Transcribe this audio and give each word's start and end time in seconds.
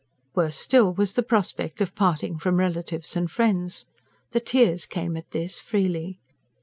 Worse 0.33 0.57
still 0.57 0.95
was 0.95 1.13
the 1.13 1.21
prospect 1.21 1.79
of 1.79 1.93
parting 1.93 2.39
from 2.39 2.57
relatives 2.57 3.15
and 3.15 3.29
friends. 3.29 3.85
The 4.31 4.39
tears 4.39 4.87
came 4.87 5.15
at 5.15 5.29
this, 5.29 5.59
freely. 5.59 6.19